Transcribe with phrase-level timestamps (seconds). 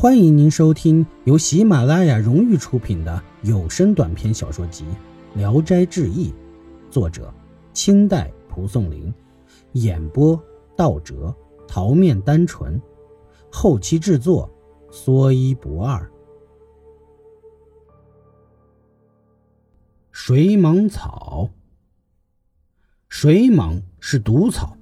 [0.00, 4.82] 欢迎您收听由喜马拉雅荣誉出品的有声短篇小说集
[5.38, 6.30] 《聊斋志异》，
[6.90, 7.30] 作者
[7.74, 9.12] 清代蒲松龄，
[9.72, 10.42] 演播
[10.74, 11.36] 道哲、
[11.68, 12.80] 桃面单纯，
[13.52, 14.50] 后期制作
[14.90, 16.10] 说一不二。
[20.12, 21.50] 水蟒草，
[23.10, 24.74] 水蟒是毒草，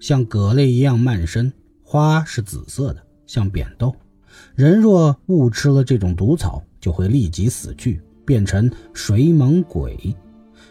[0.00, 1.52] 像葛类一样蔓生，
[1.82, 3.94] 花是紫色的，像扁豆。
[4.54, 10.14] 人若误吃了这种毒草，就会立即死去，变成水蟒鬼。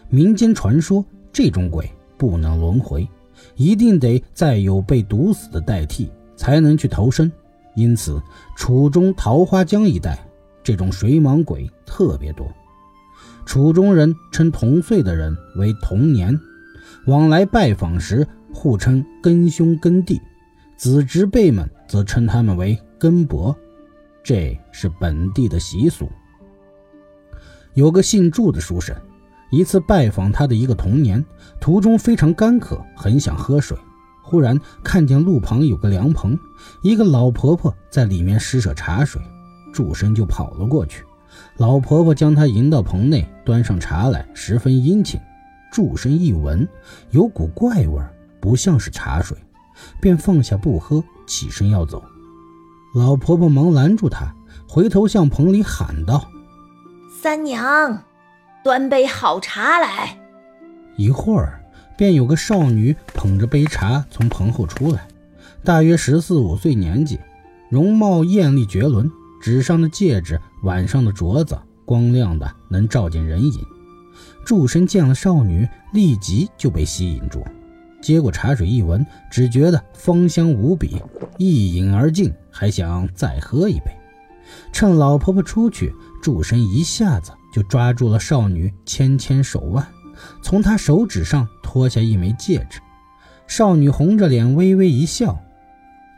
[0.08, 3.08] 民间传说，这种鬼不能轮回，
[3.56, 7.30] 一定得再有被毒死的代替，才能去投生。
[7.74, 8.20] 因此，
[8.54, 10.18] 楚中桃花江一带
[10.62, 12.46] 这种水蟒鬼特别多。
[13.46, 16.38] 楚中人称同岁的人为同年，
[17.06, 20.20] 往来拜访时互称根兄根弟，
[20.76, 23.52] 子侄辈们则称他们为根伯。
[24.22, 26.08] 这是本地的习俗。
[27.74, 28.94] 有个姓祝的书生，
[29.50, 31.24] 一次拜访他的一个童年，
[31.58, 33.76] 途中非常干渴，很想喝水。
[34.22, 36.38] 忽然看见路旁有个凉棚，
[36.80, 39.20] 一个老婆婆在里面施舍茶水，
[39.72, 41.04] 祝生就跑了过去。
[41.56, 45.20] 老婆婆将他迎到棚内，端上茶来，十分殷勤。
[45.72, 46.68] 祝生一闻，
[47.10, 48.00] 有股怪味，
[48.40, 49.36] 不像是茶水，
[50.00, 52.00] 便放下不喝，起身要走。
[52.92, 54.34] 老婆婆忙拦住他，
[54.68, 56.28] 回头向棚里喊道
[57.22, 58.04] ：“三娘，
[58.62, 60.18] 端杯好茶来。”
[60.98, 61.64] 一会儿，
[61.96, 65.08] 便有个少女捧着杯茶从棚后出来，
[65.64, 67.18] 大约十四五岁年纪，
[67.70, 73.66] 容貌艳丽绝伦，指上的戒指、腕上的镯子光亮的能照见人影。
[74.44, 77.42] 祝生见了少女，立即就被吸引住。
[78.02, 81.00] 接过茶水一闻，只觉得芳香无比，
[81.38, 83.90] 一饮而尽，还想再喝一杯。
[84.72, 89.86] 趁老婆婆出去，祝生一下子就抓住了少女纤纤手腕，
[90.42, 92.80] 从她手指上脱下一枚戒指。
[93.46, 95.38] 少女红着脸微微一笑，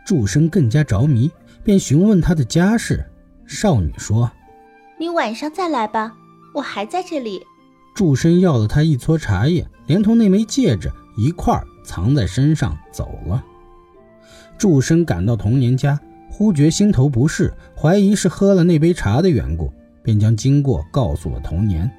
[0.07, 1.31] 祝生更加着迷，
[1.63, 3.05] 便询问她的家事。
[3.47, 4.31] 少女说
[4.99, 6.15] ：“你晚上再来吧，
[6.55, 7.43] 我还在这里。”
[7.95, 11.67] 祝生要了她一撮茶叶，连同那枚戒指一块儿。
[11.85, 13.45] 藏在身上走了。
[14.59, 16.01] 祝生赶到童年家，
[16.31, 19.73] 忽觉心头不适，怀疑是喝了那杯茶的缘故，
[20.03, 21.91] 便将经过告诉了童年。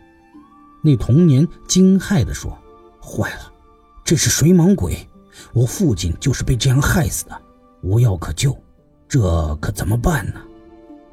[0.84, 2.58] 那童年惊骇地说
[3.02, 3.52] ：“坏了，
[4.04, 4.98] 这是水蟒鬼！
[5.54, 7.42] 我父亲就是被这样害死的，
[7.82, 8.58] 无药可救，
[9.08, 10.42] 这可怎么办呢？”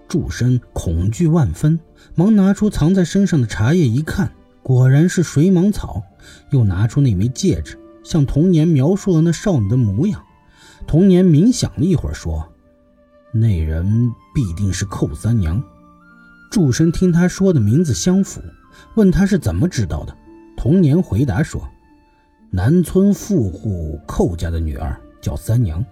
[0.08, 1.80] 祝生恐惧万分，
[2.14, 4.30] 忙拿出藏在身上的茶叶一看，
[4.62, 6.02] 果然是水蟒草，
[6.50, 7.78] 又拿出那枚戒指。
[8.02, 10.22] 向童年描述了那少女的模样，
[10.86, 12.52] 童年冥想了一会儿，说
[13.32, 15.62] ：“那人必定是寇三娘。”
[16.50, 18.42] 祝生听他说的名字相符，
[18.94, 20.14] 问他是怎么知道的。
[20.56, 21.66] 童年回答说
[22.50, 25.82] ：“南村富户寇家的女儿叫三娘，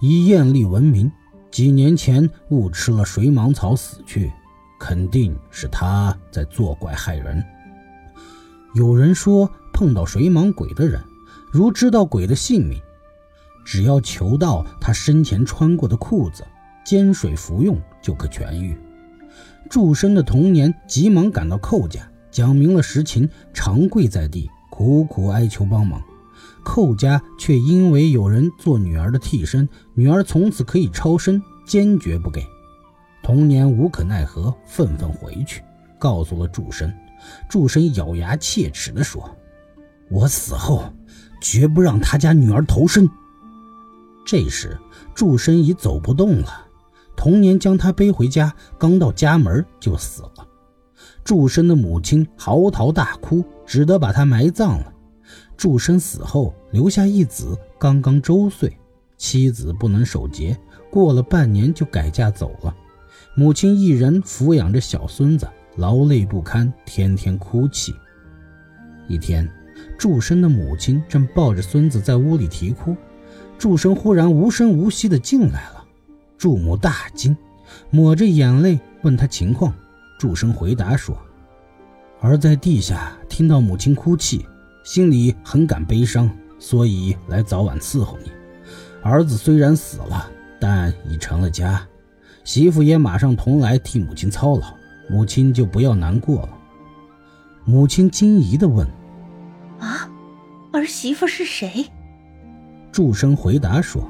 [0.00, 1.10] 以艳丽闻名，
[1.50, 4.30] 几年前误吃了水蟒草死去，
[4.78, 7.42] 肯定是她在作怪害人。”
[8.74, 11.02] 有人说，碰到水蟒鬼的人。
[11.50, 12.80] 如知道鬼的姓名，
[13.64, 16.46] 只要求到他生前穿过的裤子，
[16.84, 18.78] 煎水服用就可痊愈。
[19.68, 26.00] 祝生的童年急忙赶到寇家，讲明了实情，长跪在地，苦苦哀求帮忙。
[26.62, 32.44] 寇家却因为有人做女儿的替身，女儿从此可以超生，坚决不给。
[33.22, 35.62] 童年无可奈何，愤愤回去，
[35.98, 36.92] 告诉了祝生。
[37.48, 39.28] 祝生咬牙切齿地说
[40.10, 40.84] ：“我死后。”
[41.40, 43.08] 绝不让他家女儿投生。
[44.24, 44.78] 这时，
[45.14, 46.66] 祝生已走不动了。
[47.16, 50.46] 童年将他背回家，刚到家门就死了。
[51.24, 54.92] 祝生的母亲嚎啕大哭，只得把他埋葬了。
[55.56, 58.74] 祝生死后留下一子，刚刚周岁，
[59.18, 60.56] 妻子不能守节，
[60.90, 62.74] 过了半年就改嫁走了。
[63.34, 67.94] 母亲一人抚养着小孙子，劳累不堪，天天哭泣。
[69.08, 69.46] 一天。
[69.98, 72.96] 祝生的母亲正抱着孙子在屋里啼哭，
[73.58, 75.84] 祝生忽然无声无息地进来了。
[76.38, 77.36] 祝母大惊，
[77.90, 79.74] 抹着眼泪问他情况。
[80.18, 81.16] 祝生回答说
[82.20, 84.46] ：“儿在地下听到母亲哭泣，
[84.84, 88.30] 心里很感悲伤，所以来早晚伺候你。
[89.02, 91.86] 儿子虽然死了，但已成了家，
[92.44, 94.74] 媳妇也马上同来替母亲操劳，
[95.08, 96.58] 母亲就不要难过了。”
[97.66, 98.86] 母亲惊疑地问。
[99.80, 100.08] 啊，
[100.72, 101.86] 儿媳妇是谁？
[102.92, 104.02] 祝生回答说：“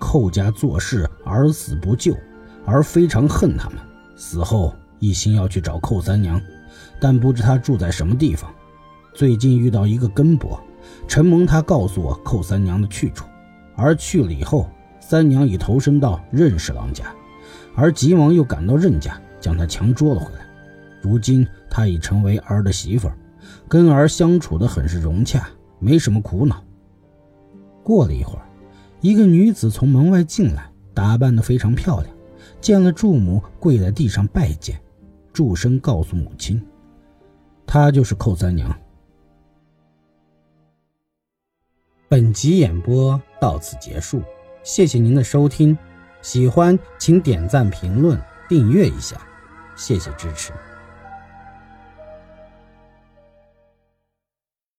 [0.00, 2.16] 寇家做事，儿死不救，
[2.64, 3.78] 而非常恨他们。
[4.16, 6.40] 死后一心要去找寇三娘，
[7.00, 8.50] 但不知她住在什么地方。
[9.12, 10.60] 最近遇到一个根伯，
[11.08, 13.26] 承蒙他告诉我寇三娘的去处，
[13.74, 14.70] 而去了以后，
[15.00, 17.06] 三娘已投身到任氏郎家，
[17.74, 20.46] 而急忙又赶到任家，将她强捉了回来。
[21.02, 23.10] 如今她已成为儿的媳妇，
[23.68, 25.48] 跟儿相处的很是融洽，
[25.78, 26.62] 没什么苦恼。
[27.82, 28.46] 过了一会儿，
[29.00, 32.14] 一个女子从门外进来，打扮得非常漂亮。
[32.60, 34.80] 见了祝母，跪在地上拜见。
[35.32, 36.60] 祝生告诉母亲，
[37.66, 38.74] 她就是寇三娘。
[42.08, 44.22] 本集演播到此结束，
[44.62, 45.76] 谢谢您的收听。
[46.22, 48.18] 喜欢请点赞、评论、
[48.48, 49.20] 订阅一下，
[49.76, 50.52] 谢谢支持。